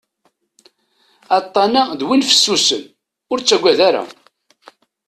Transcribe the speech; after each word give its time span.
Aṭṭan-a 1.37 1.83
d 1.99 2.01
win 2.07 2.27
fessusen, 2.29 2.83
ur 3.31 3.37
ttaggad 3.39 3.79
ara. 3.87 4.03